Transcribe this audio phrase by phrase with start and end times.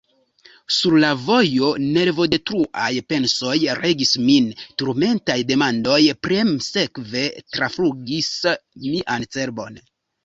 [0.75, 1.67] Sur la vojo
[1.97, 4.49] nervodetruaj pensoj regis min;
[4.83, 7.27] turmentaj demandoj premsekve
[7.59, 8.35] traflugis
[8.89, 9.83] mian cerbon.